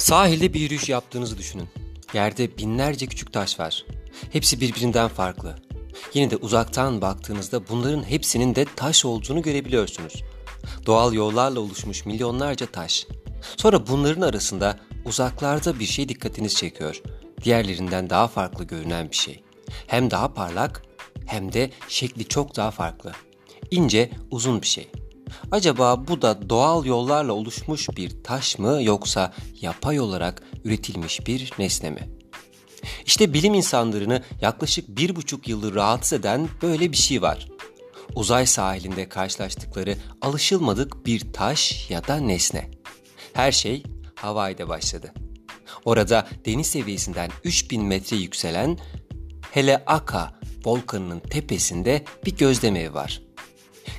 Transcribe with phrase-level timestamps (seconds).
[0.00, 1.68] Sahilde bir yürüyüş yaptığınızı düşünün.
[2.14, 3.86] Yerde binlerce küçük taş var.
[4.32, 5.56] Hepsi birbirinden farklı.
[6.14, 10.22] Yine de uzaktan baktığınızda bunların hepsinin de taş olduğunu görebiliyorsunuz.
[10.86, 13.06] Doğal yollarla oluşmuş milyonlarca taş.
[13.56, 17.02] Sonra bunların arasında uzaklarda bir şey dikkatinizi çekiyor.
[17.44, 19.42] Diğerlerinden daha farklı görünen bir şey.
[19.86, 20.82] Hem daha parlak
[21.26, 23.12] hem de şekli çok daha farklı.
[23.70, 24.90] İnce, uzun bir şey.
[25.50, 31.90] Acaba bu da doğal yollarla oluşmuş bir taş mı yoksa yapay olarak üretilmiş bir nesne
[31.90, 32.08] mi?
[33.06, 37.48] İşte bilim insanlarını yaklaşık bir buçuk yıldır rahatsız eden böyle bir şey var.
[38.14, 42.70] Uzay sahilinde karşılaştıkları alışılmadık bir taş ya da nesne.
[43.32, 43.82] Her şey
[44.14, 45.14] Hawaii'de başladı.
[45.84, 48.78] Orada deniz seviyesinden 3000 metre yükselen
[49.50, 53.22] Heleaka volkanının tepesinde bir gözlem evi var.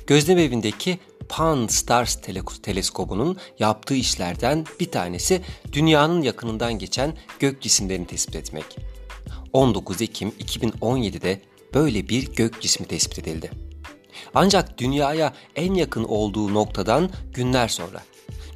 [0.06, 0.98] Gözlem evindeki
[1.32, 2.18] Pan Stars
[2.62, 8.64] teleskobunun yaptığı işlerden bir tanesi dünyanın yakınından geçen gök cisimlerini tespit etmek.
[9.52, 11.40] 19 Ekim 2017'de
[11.74, 13.50] böyle bir gök cismi tespit edildi.
[14.34, 18.02] Ancak dünyaya en yakın olduğu noktadan günler sonra.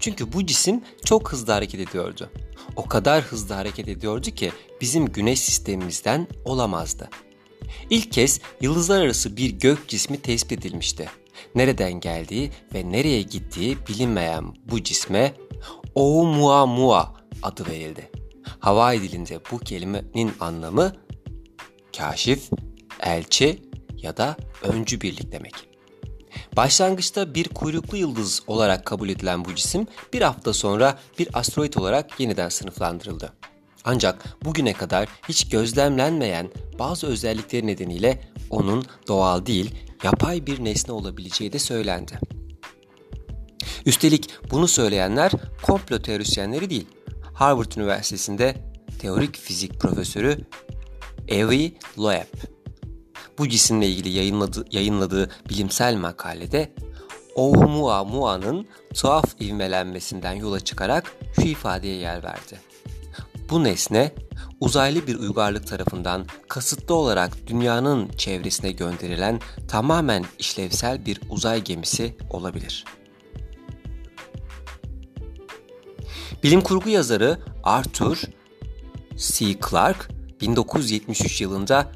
[0.00, 2.30] Çünkü bu cisim çok hızlı hareket ediyordu.
[2.76, 7.10] O kadar hızlı hareket ediyordu ki bizim güneş sistemimizden olamazdı.
[7.90, 11.08] İlk kez yıldızlar arası bir gök cismi tespit edilmişti
[11.54, 15.34] nereden geldiği ve nereye gittiği bilinmeyen bu cisme
[15.94, 18.10] Oumuamua adı verildi.
[18.58, 20.92] Hawaii dilinde bu kelimenin anlamı
[21.96, 22.50] kaşif,
[23.00, 23.62] elçi
[23.96, 25.54] ya da öncü birlik demek.
[26.56, 32.20] Başlangıçta bir kuyruklu yıldız olarak kabul edilen bu cisim bir hafta sonra bir asteroid olarak
[32.20, 33.32] yeniden sınıflandırıldı.
[33.84, 38.20] Ancak bugüne kadar hiç gözlemlenmeyen bazı özellikleri nedeniyle
[38.50, 42.18] onun doğal değil, yapay bir nesne olabileceği de söylendi.
[43.86, 46.86] Üstelik bunu söyleyenler komplo teorisyenleri değil.
[47.34, 48.56] Harvard Üniversitesi'nde
[48.98, 50.38] teorik fizik profesörü
[51.32, 52.34] Avi Loeb.
[53.38, 56.72] Bu cisimle ilgili yayınladığı, yayınladığı bilimsel makalede
[57.34, 62.60] Oumuamua'nın tuhaf ivmelenmesinden yola çıkarak şu ifadeye yer verdi.
[63.50, 64.12] Bu nesne
[64.60, 72.84] uzaylı bir uygarlık tarafından kasıtlı olarak dünyanın çevresine gönderilen tamamen işlevsel bir uzay gemisi olabilir.
[76.42, 78.22] Bilim kurgu yazarı Arthur
[79.16, 79.58] C.
[79.70, 81.92] Clarke 1973 yılında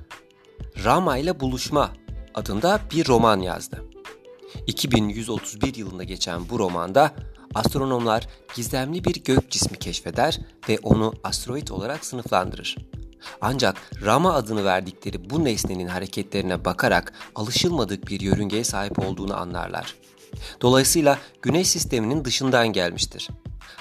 [0.84, 1.91] Rama ile Buluşma
[2.34, 3.84] adında bir roman yazdı.
[4.66, 7.15] 2131 yılında geçen bu romanda
[7.54, 12.76] astronomlar gizemli bir gök cismi keşfeder ve onu asteroid olarak sınıflandırır.
[13.40, 19.94] Ancak Rama adını verdikleri bu nesnenin hareketlerine bakarak alışılmadık bir yörüngeye sahip olduğunu anlarlar.
[20.60, 23.28] Dolayısıyla Güneş sisteminin dışından gelmiştir.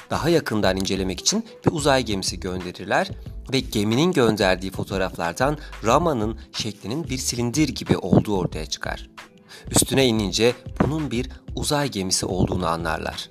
[0.10, 3.10] Daha yakından incelemek için bir uzay gemisi gönderirler
[3.54, 9.10] ve geminin gönderdiği fotoğraflardan Rama'nın şeklinin bir silindir gibi olduğu ortaya çıkar.
[9.72, 13.30] Üstüne inince bunun bir uzay gemisi olduğunu anlarlar.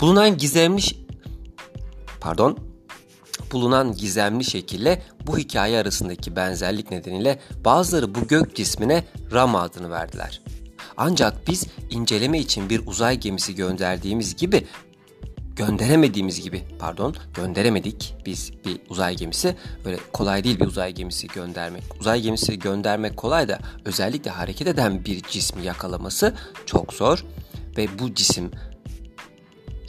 [0.00, 0.82] Bulunan gizemli
[2.20, 2.58] pardon.
[3.52, 10.40] Bulunan gizemli şekille bu hikaye arasındaki benzerlik nedeniyle bazıları bu gök cismine Rama adını verdiler.
[10.96, 14.66] Ancak biz inceleme için bir uzay gemisi gönderdiğimiz gibi
[15.56, 19.56] gönderemediğimiz gibi pardon gönderemedik biz bir uzay gemisi.
[19.84, 21.82] Böyle kolay değil bir uzay gemisi göndermek.
[22.00, 26.34] Uzay gemisi göndermek kolay da özellikle hareket eden bir cismi yakalaması
[26.66, 27.24] çok zor
[27.76, 28.50] ve bu cisim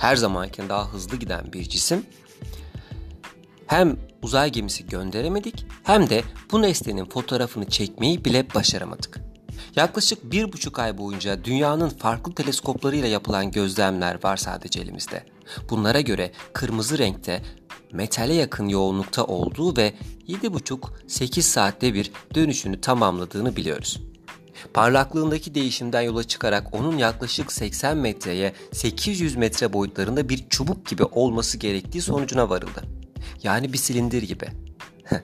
[0.03, 2.05] her zamanken daha hızlı giden bir cisim.
[3.67, 9.19] Hem uzay gemisi gönderemedik hem de bu nesnenin fotoğrafını çekmeyi bile başaramadık.
[9.75, 15.25] Yaklaşık bir buçuk ay boyunca dünyanın farklı teleskoplarıyla yapılan gözlemler var sadece elimizde.
[15.69, 17.41] Bunlara göre kırmızı renkte
[17.91, 19.93] metale yakın yoğunlukta olduğu ve
[20.27, 24.01] 7,5-8 saatte bir dönüşünü tamamladığını biliyoruz.
[24.73, 31.57] Parlaklığındaki değişimden yola çıkarak onun yaklaşık 80 metreye 800 metre boyutlarında bir çubuk gibi olması
[31.57, 32.83] gerektiği sonucuna varıldı.
[33.43, 34.45] Yani bir silindir gibi.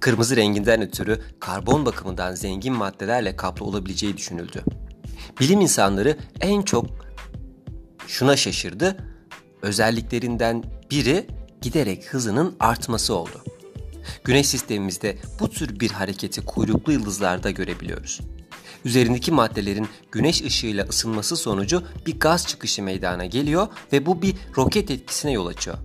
[0.00, 4.64] Kırmızı renginden ötürü karbon bakımından zengin maddelerle kaplı olabileceği düşünüldü.
[5.40, 6.86] Bilim insanları en çok
[8.06, 8.96] şuna şaşırdı.
[9.62, 11.26] Özelliklerinden biri
[11.60, 13.44] giderek hızının artması oldu.
[14.24, 18.20] Güneş sistemimizde bu tür bir hareketi kuyruklu yıldızlarda görebiliyoruz
[18.84, 24.90] üzerindeki maddelerin güneş ışığıyla ısınması sonucu bir gaz çıkışı meydana geliyor ve bu bir roket
[24.90, 25.78] etkisine yol açıyor.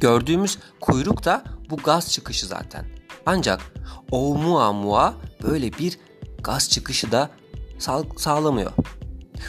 [0.00, 2.86] Gördüğümüz kuyruk da bu gaz çıkışı zaten.
[3.26, 3.72] Ancak
[4.10, 5.98] Oumuamua böyle bir
[6.42, 7.30] gaz çıkışı da
[7.78, 8.72] sağ sağlamıyor.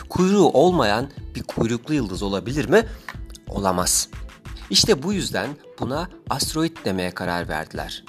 [0.10, 2.86] Kuyruğu olmayan bir kuyruklu yıldız olabilir mi?
[3.48, 4.10] Olamaz.
[4.70, 8.04] İşte bu yüzden buna asteroid demeye karar verdiler.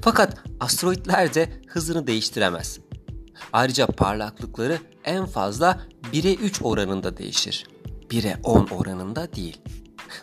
[0.00, 2.78] Fakat asteroidler de hızını değiştiremez.
[3.52, 5.80] Ayrıca parlaklıkları en fazla
[6.12, 7.66] 1'e 3 oranında değişir.
[8.10, 9.60] 1'e 10 oranında değil.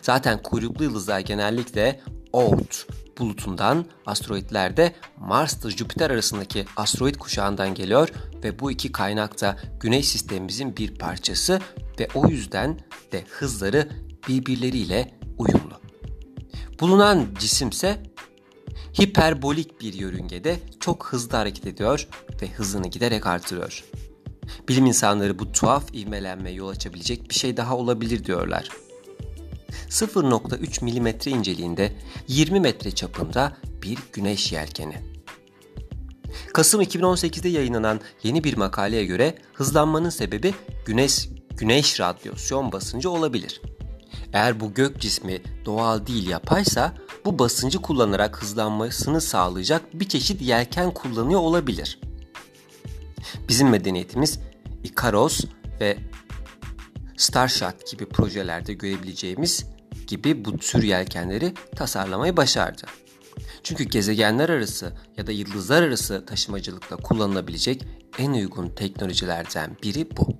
[0.02, 2.00] Zaten kuyruklu yıldızlar genellikle
[2.32, 2.86] Oort
[3.18, 8.08] bulutundan, asteroidler de Mars ile Jüpiter arasındaki asteroid kuşağından geliyor
[8.44, 11.60] ve bu iki kaynak da Güneş sistemimizin bir parçası
[12.00, 12.80] ve o yüzden
[13.12, 13.88] de hızları
[14.28, 15.80] birbirleriyle uyumlu.
[16.80, 18.02] Bulunan cisimse
[19.00, 22.08] hiperbolik bir yörüngede çok hızlı hareket ediyor
[22.42, 23.84] ve hızını giderek artırıyor.
[24.68, 28.68] Bilim insanları bu tuhaf ivmelenme yol açabilecek bir şey daha olabilir diyorlar.
[29.88, 31.92] 0.3 mm inceliğinde
[32.28, 34.96] 20 metre çapında bir güneş yelkeni.
[36.54, 40.54] Kasım 2018'de yayınlanan yeni bir makaleye göre hızlanmanın sebebi
[40.86, 43.60] güneş güneş radyasyon basıncı olabilir.
[44.32, 46.94] Eğer bu gök cismi doğal değil yapaysa
[47.26, 52.00] bu basıncı kullanarak hızlanmasını sağlayacak bir çeşit yelken kullanıyor olabilir.
[53.48, 54.38] Bizim medeniyetimiz
[54.84, 55.40] Ikaros
[55.80, 55.98] ve
[57.16, 59.66] Starshot gibi projelerde görebileceğimiz
[60.06, 62.82] gibi bu tür yelkenleri tasarlamayı başardı.
[63.62, 67.86] Çünkü gezegenler arası ya da yıldızlar arası taşımacılıkta kullanılabilecek
[68.18, 70.36] en uygun teknolojilerden biri bu.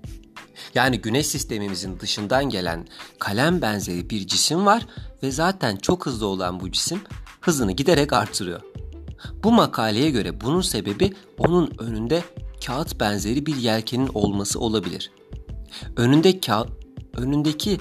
[0.74, 2.86] Yani güneş sistemimizin dışından gelen
[3.18, 4.86] kalem benzeri bir cisim var
[5.22, 7.00] ve zaten çok hızlı olan bu cisim
[7.40, 8.60] hızını giderek artırıyor.
[9.44, 12.22] Bu makaleye göre bunun sebebi onun önünde
[12.66, 15.10] kağıt benzeri bir yelkenin olması olabilir.
[15.96, 16.66] Önünde ka
[17.16, 17.78] önündeki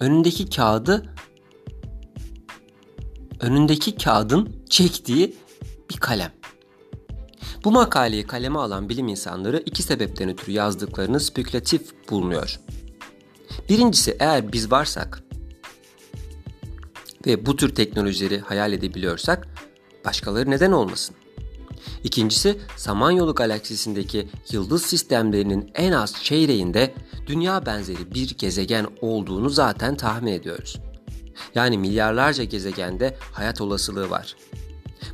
[0.00, 1.14] önündeki kağıdı
[3.40, 5.36] önündeki kağıdın çektiği
[5.90, 6.32] bir kalem.
[7.64, 12.60] Bu makaleyi kaleme alan bilim insanları iki sebepten ötürü yazdıklarını spekülatif bulunuyor.
[13.68, 15.22] Birincisi eğer biz varsak
[17.26, 19.48] ve bu tür teknolojileri hayal edebiliyorsak
[20.04, 21.16] başkaları neden olmasın?
[22.04, 26.94] İkincisi Samanyolu galaksisindeki yıldız sistemlerinin en az çeyreğinde
[27.26, 30.76] dünya benzeri bir gezegen olduğunu zaten tahmin ediyoruz.
[31.54, 34.36] Yani milyarlarca gezegende hayat olasılığı var.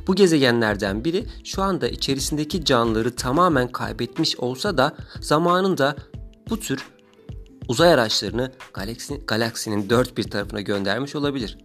[0.07, 5.95] Bu gezegenlerden biri şu anda içerisindeki canlıları tamamen kaybetmiş olsa da zamanında
[6.49, 6.85] bu tür
[7.67, 11.57] uzay araçlarını galaksi, galaksinin dört bir tarafına göndermiş olabilir.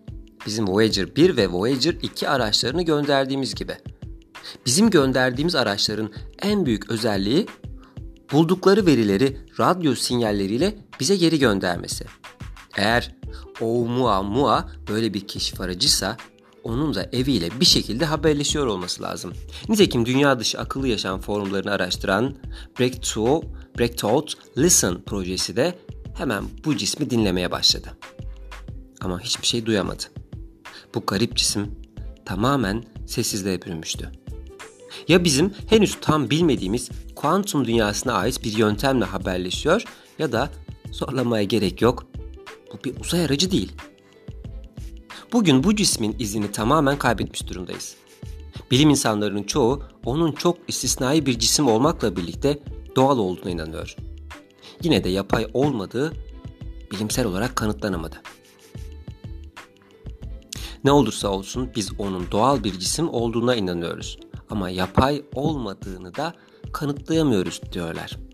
[0.47, 3.77] Bizim Voyager 1 ve Voyager 2 araçlarını gönderdiğimiz gibi.
[4.67, 6.11] Bizim gönderdiğimiz araçların
[6.43, 7.47] en büyük özelliği
[8.33, 12.05] buldukları verileri radyo sinyalleriyle bize geri göndermesi.
[12.77, 13.17] Eğer
[13.61, 16.17] Oumuamua böyle bir keşif aracıysa
[16.67, 19.33] onun da eviyle bir şekilde haberleşiyor olması lazım.
[19.69, 22.35] Nitekim dünya dışı akıllı yaşam forumlarını araştıran
[22.81, 23.45] Breakthrough,
[23.79, 24.29] Breakthrough
[24.59, 25.79] Listen projesi de
[26.15, 27.89] hemen bu cismi dinlemeye başladı.
[29.01, 30.03] Ama hiçbir şey duyamadı.
[30.95, 31.71] Bu garip cisim
[32.25, 34.13] tamamen sessizliğe bürünmüştü.
[35.09, 39.85] Ya bizim henüz tam bilmediğimiz kuantum dünyasına ait bir yöntemle haberleşiyor
[40.19, 40.51] ya da
[40.93, 42.07] zorlamaya gerek yok.
[42.73, 43.73] Bu bir uzay aracı değil.
[45.33, 47.97] Bugün bu cismin izini tamamen kaybetmiş durumdayız.
[48.71, 52.59] Bilim insanlarının çoğu onun çok istisnai bir cisim olmakla birlikte
[52.97, 53.97] doğal olduğuna inanıyor.
[54.83, 56.13] Yine de yapay olmadığı
[56.93, 58.23] bilimsel olarak kanıtlanamadı.
[60.85, 64.19] Ne olursa olsun biz onun doğal bir cisim olduğuna inanıyoruz
[64.51, 66.35] ama yapay olmadığını da
[66.73, 68.26] kanıtlayamıyoruz diyorlar.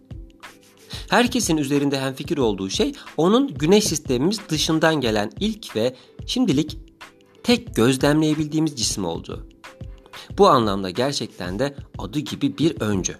[1.11, 5.97] Herkesin üzerinde hemfikir olduğu şey onun güneş sistemimiz dışından gelen ilk ve
[6.27, 6.79] şimdilik
[7.43, 9.49] tek gözlemleyebildiğimiz cisim olduğu.
[10.39, 13.17] Bu anlamda gerçekten de adı gibi bir öncü.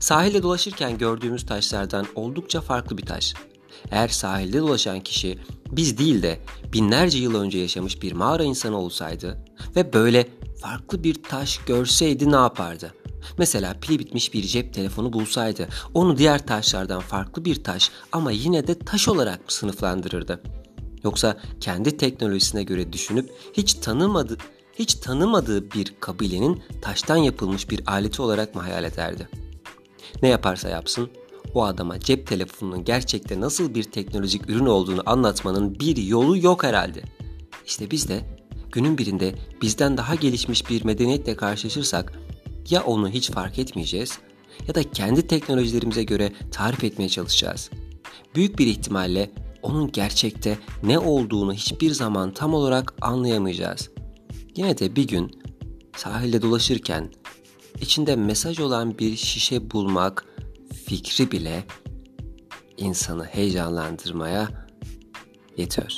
[0.00, 3.34] Sahilde dolaşırken gördüğümüz taşlardan oldukça farklı bir taş.
[3.90, 5.38] Eğer sahilde dolaşan kişi
[5.70, 6.40] biz değil de
[6.72, 9.44] binlerce yıl önce yaşamış bir mağara insanı olsaydı
[9.76, 10.28] ve böyle
[10.60, 12.94] farklı bir taş görseydi ne yapardı?
[13.38, 18.66] Mesela pili bitmiş bir cep telefonu bulsaydı onu diğer taşlardan farklı bir taş ama yine
[18.66, 20.42] de taş olarak mı sınıflandırırdı?
[21.04, 24.36] Yoksa kendi teknolojisine göre düşünüp hiç tanımadı,
[24.78, 29.28] hiç tanımadığı bir kabilenin taştan yapılmış bir aleti olarak mı hayal ederdi?
[30.22, 31.10] Ne yaparsa yapsın
[31.54, 37.02] o adama cep telefonunun gerçekte nasıl bir teknolojik ürün olduğunu anlatmanın bir yolu yok herhalde.
[37.66, 38.20] İşte biz de
[38.72, 42.12] günün birinde bizden daha gelişmiş bir medeniyetle karşılaşırsak
[42.70, 44.18] ya onu hiç fark etmeyeceğiz
[44.68, 47.70] ya da kendi teknolojilerimize göre tarif etmeye çalışacağız.
[48.34, 49.30] Büyük bir ihtimalle
[49.62, 53.90] onun gerçekte ne olduğunu hiçbir zaman tam olarak anlayamayacağız.
[54.56, 55.40] Yine de bir gün
[55.96, 57.10] sahilde dolaşırken
[57.80, 60.26] içinde mesaj olan bir şişe bulmak
[60.86, 61.64] fikri bile
[62.76, 64.48] insanı heyecanlandırmaya
[65.56, 65.92] yetiyor.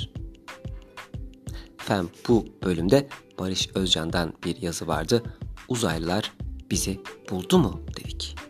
[1.80, 3.08] Efendim bu bölümde
[3.38, 5.22] Barış Özcan'dan bir yazı vardı.
[5.68, 6.32] Uzaylılar
[6.70, 8.45] bizi buldu mu dedik.